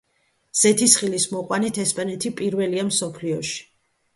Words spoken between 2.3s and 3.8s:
პირველია მსოფლიოში.